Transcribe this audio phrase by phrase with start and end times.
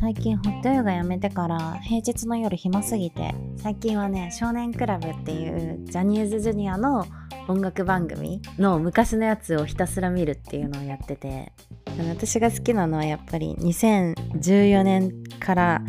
[0.00, 7.06] 最近ホットヨガやめてから平日の夜暇すぎて最近はね少年クラブっていうジャニーズジュニアの
[7.48, 11.52] 音楽番組の昔のやつをひたすら見るっていうのをやってて
[12.08, 15.82] 私が好きなのはやっぱり2014年から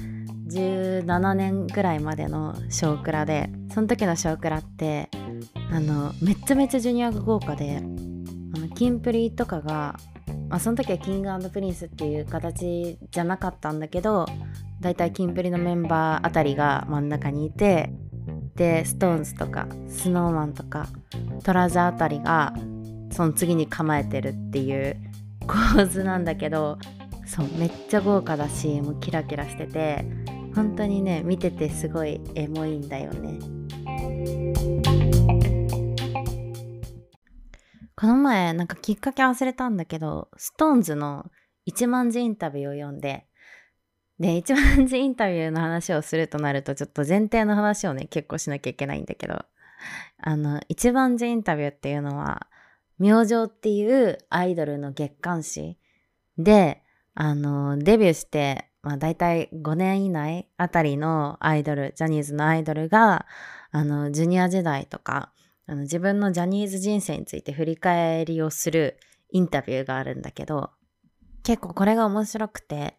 [0.48, 5.10] 17年ぐらいまでの「少クラ」でその時の「少クラ」って
[5.72, 7.78] あのめちゃめちゃジュニアが豪華で
[8.56, 9.98] あのキンプリとかが、
[10.54, 14.28] まあ、その時はキングプリンスっていう形じゃなかったんだけど
[14.82, 17.92] だいたいキンプリのメンバーあたりが真ん中にいて
[18.54, 20.86] で SixTONES とか SnowMan とか
[21.44, 22.54] トラジャーあたりが
[23.12, 24.96] その次に構えてるっていう
[25.76, 26.78] 構図なんだけど
[27.26, 30.06] そうめっちゃ豪華だしもうキラキラしてて
[30.54, 33.40] 本当にね見ててすごいエモいんだよね。
[37.96, 41.26] この前なんかきっかけ忘れたんだけど SixTONES の
[41.66, 43.28] 一万字インタビューを読んで
[44.20, 49.46] で一万字インタビューの話をするとなるとちょっと前提の話をね結構しなきゃいけないんだけど
[50.18, 52.48] あの一万字インタビューっていうのは
[53.00, 55.78] 明星っていうアイドルの月刊誌
[56.38, 56.82] で
[57.16, 63.26] あのデビューしてまあ大体5年以内あたりのアイドルジャニーズのアイドルが
[63.72, 65.32] あのジュニア時代とか
[65.66, 68.98] あの自分のジャニーズ人生について振り返りをする
[69.32, 70.72] インタビューがあるんだけど
[71.44, 72.98] 結構これが面白くて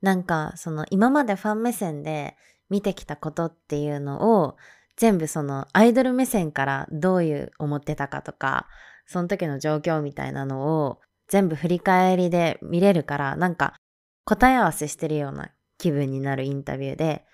[0.00, 2.36] なんかその今までファン目線で
[2.68, 4.56] 見てきたことっていうのを
[4.96, 8.66] 全部そのアイドル目線からどういう思ってたかとか
[9.06, 13.74] その時の状況みたいなのを全部振り返りで見れるからなんか
[14.24, 17.24] 答え合わせしてるような気分になるインタビューで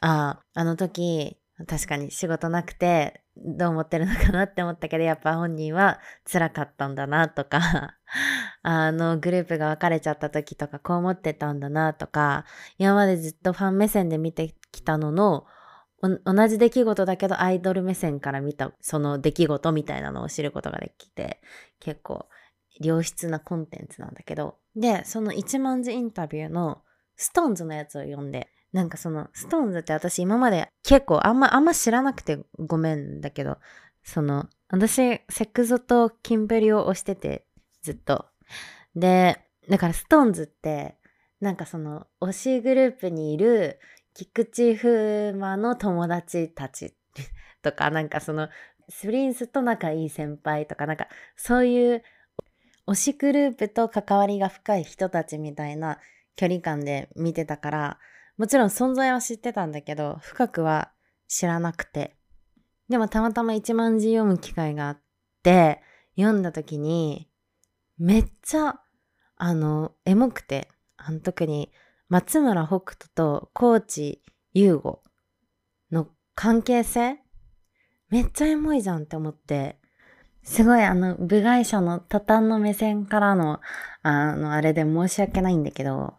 [0.00, 1.36] あああの時
[1.66, 5.98] 確かに仕事なくてどう思ってるのかなって思ったけどやっぱ本人は
[6.30, 7.96] 辛かったんだなとか
[8.62, 12.44] あのグループが別れちゃった時とかこう思ってたんだなとか
[12.78, 15.46] 今までずっとファン目線で見てきたのの
[16.24, 21.40] 同じ出来事だけどアイドル目線から見たその出来事みたいなのを知ることができて
[21.78, 22.26] 結構
[22.78, 24.56] 良質なコンテンツなんだけど。
[24.76, 26.82] でその1万字インタビューの
[27.18, 33.58] SixTONES のやつを読んでなんかその SixTONES って私今まで結構あんまあんま知らなくてごめんだけど
[34.04, 37.44] その私セクゾとキンプリを推してて
[37.82, 38.26] ずっと。
[38.94, 40.96] でだから SixTONES って
[41.40, 43.80] なんかその推しグループにいる
[44.14, 46.94] 菊池風磨の友達たち
[47.62, 48.48] とかなんかその
[49.00, 52.02] プリンスと仲いい先輩とかなんかそういう
[52.86, 55.98] 推しグループと関わりが深い人たちみたいな
[56.34, 57.98] 距離感で見てたから
[58.40, 60.92] もちろん存在は知ってたんだけど深くは
[61.28, 62.16] 知らなくて。
[62.88, 65.00] でもたまたま1万字読む機会があっ
[65.42, 65.82] て
[66.16, 67.28] 読んだ時に
[67.98, 68.80] めっちゃ
[69.36, 70.68] あのエモくて。
[71.02, 71.70] あの特に
[72.08, 75.02] 松村北斗と高知優吾
[75.90, 77.18] の関係性
[78.10, 79.78] めっちゃエモいじゃんって思って、
[80.42, 83.60] すごいあの、部外者のタタンの目線からの、
[84.02, 86.14] あの、あれで申し訳ないんだけど、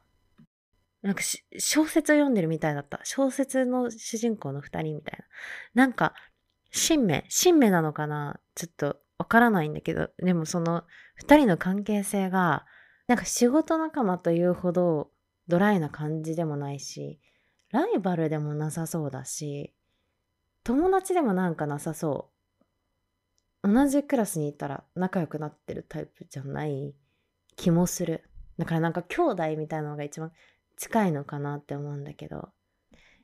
[1.01, 1.21] なんか
[1.57, 2.99] 小説を読んでるみたいだった。
[3.03, 5.19] 小説の主人公の二人みたい
[5.75, 5.85] な。
[5.85, 6.13] なんか、
[6.71, 8.39] 新名新名なのかな？
[8.55, 10.83] ちょっとわからないんだけど、でもその
[11.15, 12.65] 二人の関係性が、
[13.07, 15.09] なんか仕事仲間というほど
[15.47, 17.19] ドライな感じでもないし、
[17.71, 19.73] ライバルでもなさそうだし、
[20.63, 22.29] 友達でもなんかなさそ
[23.63, 26.93] う同じクラスにいたら仲良くなってるタイプじゃない
[27.55, 28.23] 気もする
[28.57, 30.31] だからなんか兄弟みたいなのが一番
[30.81, 32.49] 近いのかなって思うんだけど。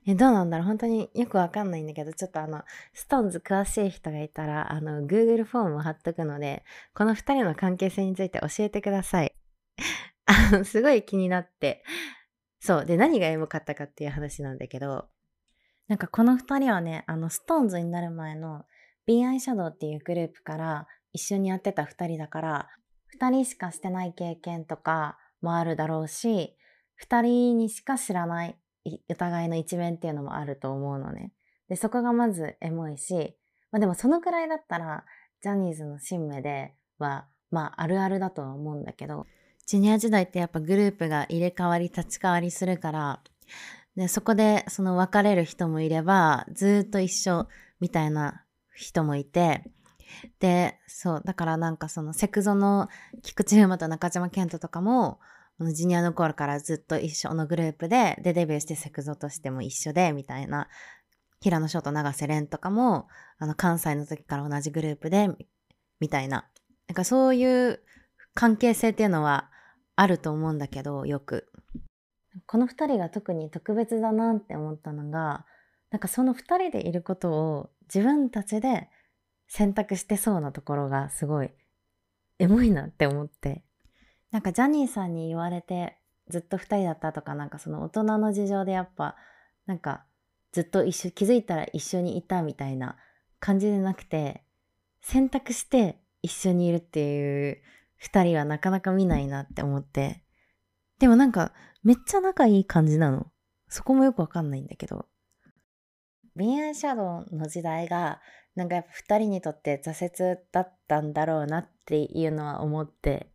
[0.06, 0.68] えどうなんだろう？
[0.68, 2.64] 本当によくわかんないんだけどちょっとあの
[2.94, 6.64] ストーンズ詳しい人がいたらあの Google フォームを貼っとくので
[6.94, 9.36] この2人の関係性について教えてください。
[10.26, 11.84] あのすごい気になって。
[12.62, 12.86] そう。
[12.86, 15.10] で何がエモかったかっていう話なんだけど
[15.88, 18.66] なんかこの2人はね、あの、ストーンズになる前の
[19.06, 22.70] b アイシャドウっていうグループから一緒にやってた2人だから、
[23.20, 26.57] 2人しかしてない経験とかもあるだろうし、
[27.04, 28.58] 2人にしか知らない
[29.10, 31.32] お互いの一面っていうのもあると思うのね。
[31.70, 33.36] で、そこがまずエモいし、
[33.72, 35.06] まあでもそのくらいだったら、
[35.42, 39.26] ジャニーズの新芽では、まああるあるだとは思うんだけど、
[39.66, 43.22] ジュニア時代ってやっぱグループが入れ替わり立ち替わりするから、
[43.96, 47.48] で、そこでその別れる人もいれば、ずっと一緒
[47.80, 48.46] みたいな
[48.76, 49.64] 人もいて、
[50.40, 52.88] で、そう、だからなんかそのセクゾの
[53.24, 55.20] 菊池風磨と中島健人とかも、
[55.60, 60.70] ジュニアの頃からずっと一緒のグループで、で、デビューしてセクゾとしても一緒で、みたいな、
[61.40, 63.08] 平野翔と永瀬廉とかも、
[63.40, 65.30] あの、関西の時から同じグループで、
[66.00, 66.48] みたいな。
[66.88, 67.82] なんかそういう
[68.34, 69.50] 関係性っていうのは
[69.96, 71.52] あると思うんだけどよく
[72.46, 75.46] この2人が特に特別だなって思ったのが
[75.90, 78.90] なんかその2人でいることを自分たちで
[79.48, 81.50] 選択してそうなところがすごい
[82.40, 83.64] エモいなって思って
[84.32, 85.98] なんかジャニーさんに言われて
[86.30, 89.16] ずっと2人だったとかなんかその大人の事情でやっぱ
[89.66, 90.06] なんか
[90.52, 92.98] ずっと一緒気づいたら一緒にいたみたいな
[93.40, 94.44] 感じでなくて
[95.02, 97.62] 選択して一緒にいるっていう
[98.04, 100.24] 2人はなかなか見ないなって思って。
[101.00, 101.54] でもなんか
[101.84, 103.28] めっちゃ仲いい感じなの。
[103.70, 105.06] そこもよくわかんないんだけど。
[106.36, 108.22] 恋愛シャドウの時代が
[108.56, 113.32] なんかやっぱ2人にとって挫折だったんだろうなっていうのは思って。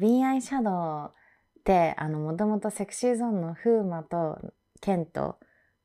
[0.00, 1.12] BI シャドウ
[1.60, 4.38] ってあのもともとセクシーゾーンの風磨と
[4.80, 5.36] ケント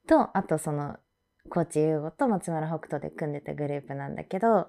[0.08, 0.98] とあとその
[1.50, 4.68] コーチ優吾と松村北斗で組んでたグループなんだけど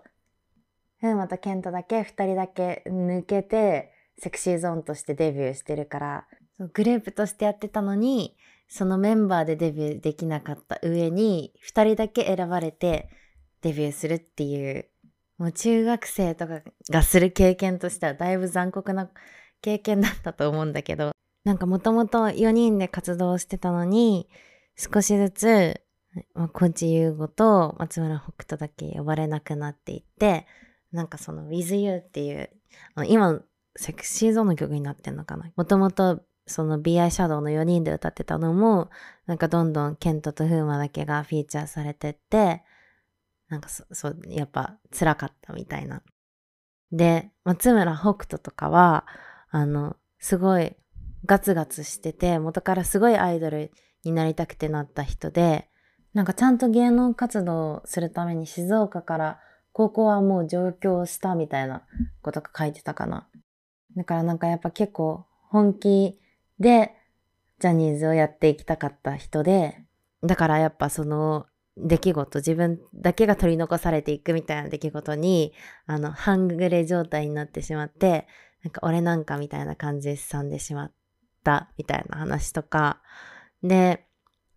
[1.00, 6.26] 風磨とケントだけ2人だけ抜けてセクシーゾーンとしてデビューしてるから
[6.72, 8.36] グループとしてやってたのに
[8.68, 13.10] そのメンバーでデビューできなかった上に2人だけ選ばれて
[13.62, 14.86] デビューするっていう
[15.42, 19.10] もう中学生とかがする経験としてはだいぶ残酷な
[19.60, 21.10] 経験だったと思うんだけど、
[21.42, 24.28] なんかもともと4人で活動してたのに、
[24.76, 25.80] 少しずつ、
[26.34, 30.46] まあ、コーチ優吾と松村北斗だけ呼ばれなくなっていって、
[30.92, 32.50] なんかその With You っていう、
[33.08, 33.40] 今、
[33.74, 35.50] セクシーゾーンの曲になってんのかな？
[35.56, 38.90] もともとその BI シャドウの4人で歌ってたのも、
[39.26, 42.62] なんかどんどんケントと風磨だけがフィーチャーされてって、
[43.52, 46.02] なんかそ、そう、やっぱ辛かったみたいな。
[46.90, 49.06] で、松村北斗とかは、
[49.50, 50.74] あの、すごい
[51.26, 53.70] ガツガツしてて、元からすごいアイドル
[54.04, 55.68] になりたくてなった人で、
[56.14, 59.38] なんかちゃんと芸能活動するために静岡から
[59.72, 61.82] 高校はもう上京したみたいな
[62.22, 63.28] ことが書いてたかな。
[63.96, 66.18] だからなんかやっぱ結構本気
[66.58, 66.96] で
[67.58, 69.84] ジャニーズをやっていきたかった人で、
[70.22, 71.44] だからやっぱその
[71.76, 75.52] 出来事、自分だけが取り残されていくみたいな出来事に、
[75.86, 78.26] あの、半グレ状態になってしまって、
[78.62, 80.92] なんか俺なんかみたいな感じでさんでしまっ
[81.42, 83.00] たみたいな話とか、
[83.62, 84.06] で、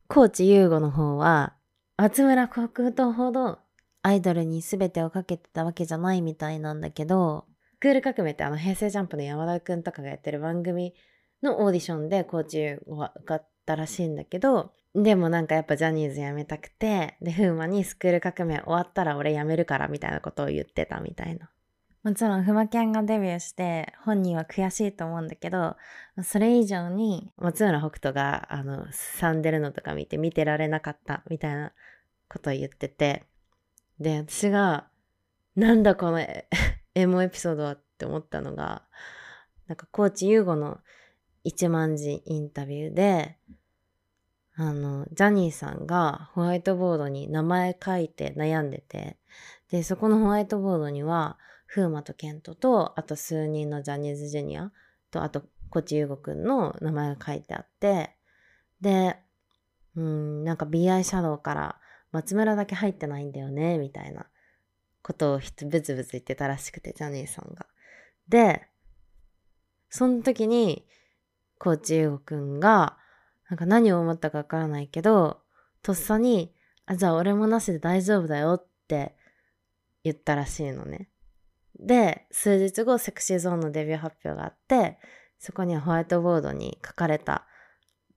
[0.07, 1.55] コーチ優吾の方は、
[1.97, 3.59] 松村国斗ほど
[4.01, 7.45] アイドルに全てをかけてたわけじゃないみたいなんだけど、
[7.79, 10.93] クール革命ってあの平成ジャンプの山田くんとかがやってる番組
[11.41, 21.49] のオーディションでコーチ優吾が受かったらしいんだけど、でもなんかやっぱジャニーズ辞めたくて、で、風磨にスクール革命終わったら俺辞めるからみたいなことを言ってたみたいな。
[22.03, 25.75] もちろん、ふまけんがデビューして、本人は悔しいと思うんだけど、
[26.23, 31.73] それ以上に、松村北斗が、あの、サンデルのとか見て見てられなかったみたいな
[32.29, 33.25] ことを言ってて、
[33.99, 34.87] で、私が、
[35.55, 36.47] なんだこのエ
[37.07, 38.83] モエピソードはって思ったのが、
[39.67, 40.79] なんか、コーチ優吾の
[41.43, 43.39] 1万字インタビューで、
[44.57, 49.17] あの、ジャニーさんがホワイトボードに名前書いて悩んでて、
[49.69, 51.37] で、そこのホワイトボードには、
[51.67, 54.71] 風磨とケントと、あと数人のジャニーズジュニア
[55.11, 58.15] と、あと、コチユゴくんの名前が書いてあって、
[58.79, 59.17] で、
[59.95, 61.79] うん、なんか BI シャドウから
[62.11, 64.25] 松村だけ入ってないんだよね、みたいな
[65.01, 67.65] ことをブツブツ言ってたらしくて、ジャニーさんが。
[68.29, 68.67] で、
[69.89, 70.87] その時に、
[71.57, 72.97] コーチユゴくんが、
[73.49, 75.41] なんか何を思ったかわからないけど、
[75.83, 76.53] とっさに、
[76.85, 79.15] あ、じゃあ俺もなしで大丈夫だよって
[80.03, 81.09] 言ったらしいのね。
[81.79, 84.97] で、数日後、セクシーゾーンのデビュー発表があって、
[85.39, 87.45] そこにはホワイトボードに書かれた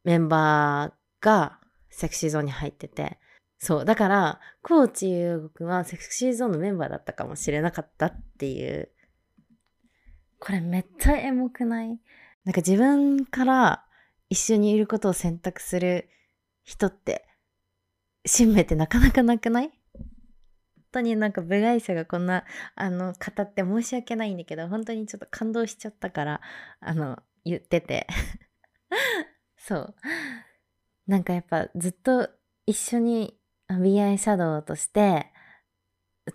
[0.04, 1.58] メンバーが
[1.90, 3.18] セクシーゾーンに入ってて、
[3.58, 3.84] そう。
[3.84, 8.88] だから、コーチ優吾くんはセクシーゾーンのメンバーだったかもしれなかったっていう。
[10.38, 11.88] これめっちゃエモくない？
[12.44, 13.84] なんか自分から
[14.30, 16.08] 一緒にいることを選択する
[16.64, 17.26] 人って、
[18.26, 19.70] 新名ってなかなかなくない？
[19.70, 22.44] 本当になんか部外者がこんな、
[22.74, 26.40] あの、語って申し訳ないんだけど、本当にちょっと感動しちゃったから、
[26.80, 28.06] あの、言ってて。
[29.56, 29.94] そう。
[31.06, 32.28] なんかやっぱずっと
[32.66, 33.38] 一緒に
[33.70, 35.32] BI シャドウとして、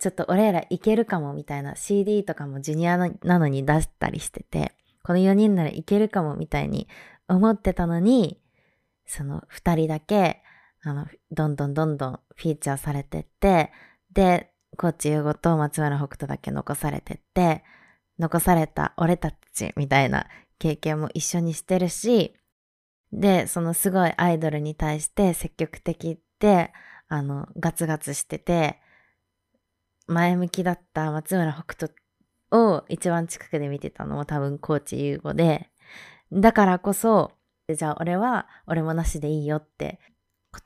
[0.00, 4.72] ちょっと俺らいけるかもみたいな CD とかもジュニアなのに出したりしてて、
[5.04, 6.88] この4人ならいけるかもみたいに
[7.28, 8.40] 思ってたのに、
[9.06, 10.42] その二人だけ、
[10.82, 13.72] あの、どんどんどんどんフィーチャーされてって、
[14.12, 17.62] で、コーチ優吾と松村北斗だけ残されてって、
[18.18, 20.26] 残された俺たちみたいな
[20.58, 22.34] 経験も一緒にしてるし、
[23.12, 26.72] で、そのすごいアイドルに対して積極的で、
[27.08, 28.80] あの、ガツガツしてて、
[30.06, 31.94] 前向きだった松村北斗
[32.50, 35.70] を一番近くで見てたのも多分コーチ優吾で、
[36.32, 37.32] だからこそ、
[37.72, 39.98] じゃあ俺は俺もなしでいいよって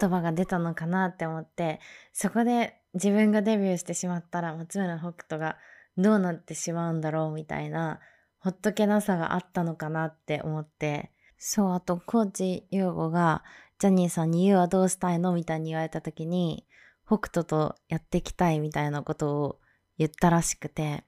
[0.01, 1.81] 言葉が出たのかなって思って、
[2.13, 5.57] そこで自分がデビューしてしまったら松村北斗が
[5.97, 8.01] どうなってしまうんだろうみたいな、
[8.41, 13.45] ほっとけなさがあったのかなって思って、そう、あと、コーチ優吾が、
[13.79, 15.33] ジャニーさんに言うはどうしたいの？
[15.33, 16.67] みたいに言われた時に、
[17.07, 19.61] 北斗とやっていきたいみたいなことを
[19.99, 21.05] 言ったらしくて、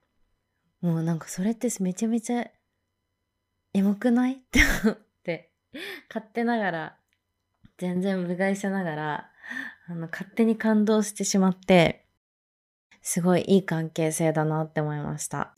[0.81, 2.45] もうなんかそれってめちゃめちゃ
[3.73, 4.33] エモくない？
[4.35, 5.49] って思って、
[6.09, 6.97] 勝手ながら、
[7.77, 9.31] 全然部外者ながら、
[9.87, 12.05] あの、勝手に感動してしまって、
[13.01, 15.53] すごいいい関係性だなって思いました。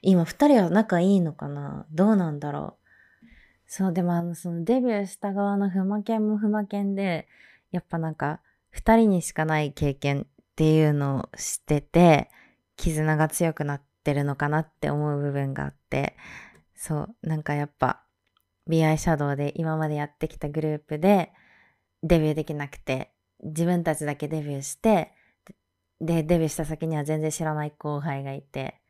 [0.00, 1.86] 今二人は仲いいのかな？
[1.92, 2.78] どうなんだろ
[3.22, 3.26] う？
[3.66, 7.28] そう、でもあの、そのデビューした側のふまけんもふまけんで、
[7.70, 10.24] やっぱなんか、二人にしかない経験っ
[10.56, 12.30] ていうのをしてて、
[12.76, 16.16] 絆が強くなっててるのかなって思う部分があって、
[16.74, 18.02] そう、なんかやっぱ、
[18.66, 21.32] b アイシャドウで今までやってきたグループで
[22.02, 23.12] デビューできなくて、
[23.42, 25.12] 自分たちだけデビューして、
[26.00, 28.80] で、デビューした先には全然知らない後輩がいて、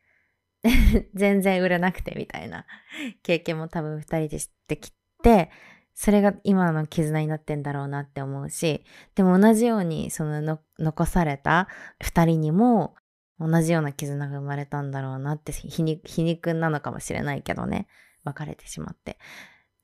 [1.13, 2.65] 全然売れなくてみたいな
[3.23, 5.49] 経験も多分二人で知ってきて、
[5.93, 8.85] それが今の絆になってんだろうなって思うし、
[9.15, 11.67] でも同じようにその残された
[12.01, 12.95] 二人にも
[13.39, 17.87] 同じような絆が生まれたんだろうなって皮肉なのかもしれないけどね、
[18.23, 19.17] 別れてしまって。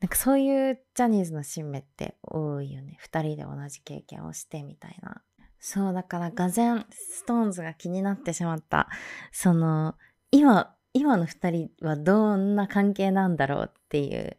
[0.02, 2.98] なんかそういうジャニーズの新芽って多いよね。
[3.00, 5.22] 二人で同じ経験をしてみたいな。
[5.60, 8.90] そう、だからがぜんストーンズが気になってしまった。
[9.32, 9.96] その、
[10.32, 14.38] 今、今の二人はどんな関係なんだろうっていう。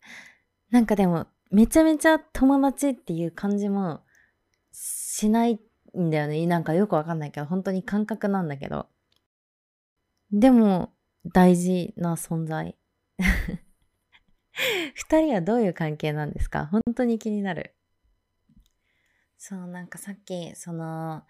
[0.70, 4.02] なんかでも、めちゃめちゃ友達っていう感じも
[4.72, 5.58] しない
[5.98, 6.46] んだよね。
[6.46, 8.86] なんかよくわかんないけど、本当に感覚なんだけど。
[10.32, 10.92] でも、
[11.32, 12.76] 大事な存在。
[14.94, 16.66] 二人はどういう関係なんですか？
[16.66, 17.74] 本当に気になる。
[19.36, 21.22] そう、なんかさっき、その、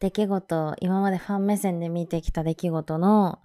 [0.00, 3.40] 出来事、今までファン目線で見てきた出来事の、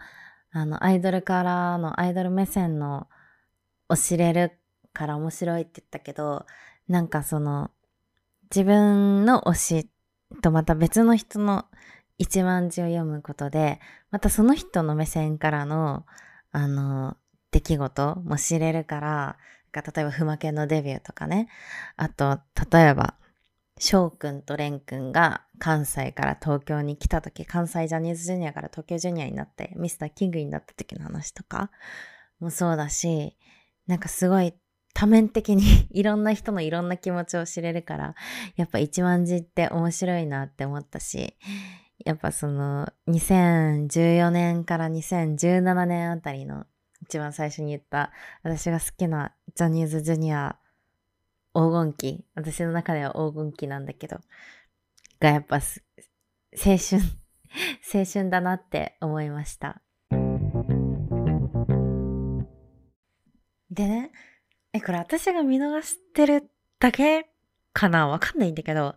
[0.52, 3.08] あの、アイドルからの、アイドル目線の、
[3.90, 4.60] を知れる
[4.92, 6.46] から面白いって言ったけど、
[6.88, 7.72] なんかその、
[8.50, 9.90] 自分の推し
[10.42, 11.66] とまた別の人の
[12.18, 13.80] 一万字を読むことで、
[14.12, 16.06] またその人の目線からの、
[16.52, 17.18] あの、
[17.52, 19.38] 出来事も知れるから、
[19.74, 21.50] 例えば、ふまけのデビューとかね。
[21.98, 22.40] あと、
[22.72, 23.16] 例えば、
[23.80, 31.70] 翔くんと蓮くんが関西から東京に来た時、関西ジャニーズジュニアから東京ジュニアになって、ミスターキングになった時の話とか
[32.40, 33.38] もそうだし、
[33.86, 34.54] なんかすごい
[34.94, 38.16] 多面的に いろんな人のいろんな気持ちを知れるから、
[38.56, 41.38] やっぱ一万字って面白いなって思ったし、
[42.06, 46.66] やっぱその2014年から2017年あたりの
[47.02, 48.12] 一番最初に言った
[48.44, 50.58] 私が好きなジャニーズジュニア
[51.54, 54.20] 黄金期私の中では黄金期なんだけど
[55.20, 55.62] がやっぱ青
[56.78, 57.02] 春
[57.94, 59.82] 青春だなって思いました。
[63.72, 64.12] でね
[64.74, 66.50] えこれ私が見逃してる
[66.80, 67.30] だけ
[67.74, 68.08] かな？
[68.08, 68.96] わかんないんだけど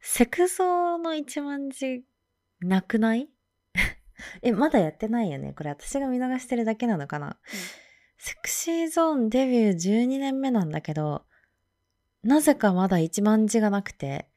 [0.00, 2.04] セクゾーの一万字
[2.60, 3.28] なくない？
[4.42, 5.52] え、まだやってないよね。
[5.52, 7.34] これ私が見逃してるだけなのかな、うん、
[8.18, 11.24] セクシーゾーンデビュー12年目なんだけど、
[12.22, 14.28] なぜかまだ1万字がなくて、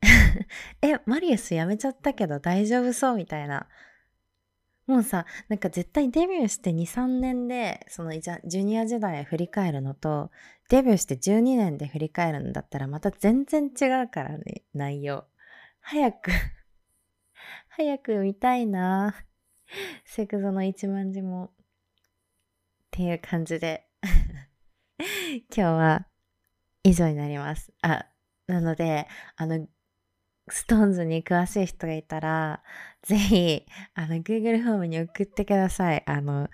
[0.82, 3.68] え、マリウスやめちゃったけど大丈夫そうみたいな。
[4.86, 10.30] もうさ、なんか絶対デビューして2、3年で、そのジュニア時代振り返るのと、
[10.68, 15.24] デビューして12年で振り返るんだったらまた全然違うからね、内容。
[15.80, 16.30] 早く
[17.76, 19.14] 早く見たいな。
[20.06, 21.44] セクゾの一万字も。
[21.44, 21.48] っ
[22.90, 23.86] ていう感じで
[25.54, 26.06] 今日は
[26.84, 27.74] 以上になります。
[27.82, 28.06] あ、
[28.46, 29.06] なので、
[29.36, 29.68] あの、
[30.48, 32.62] ストーンズに詳しい人がいたら、
[33.02, 36.02] ぜひ、あの、Google フォームに送ってください。
[36.06, 36.48] あの、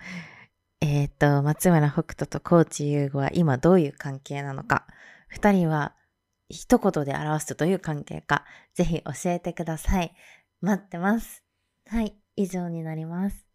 [0.81, 4.87] えっ、ー、と、松村北斗とコーチ優吾は今どういう関係なのか、
[5.29, 5.95] 二人は
[6.49, 10.13] 一言で表すとどういう関係か、ぜひ教えてください。
[10.63, 11.43] 待ってます。
[11.87, 13.45] はい、以上になります。